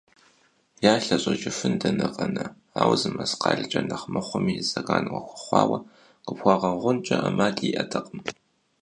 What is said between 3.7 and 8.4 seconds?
нэхъ мыхъуми зэран уахуэхъуауэ къыпхуагъэгъункӀэ Ӏэмал иӀэтэкъым.